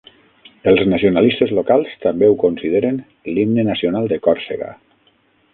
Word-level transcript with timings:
Els 0.71 0.79
nacionalistes 0.93 1.51
locals 1.59 1.93
també 2.07 2.31
ho 2.31 2.39
consideren 2.47 2.99
l'himne 3.37 3.69
nacional 3.71 4.13
de 4.15 4.23
Còrsega. 4.29 4.77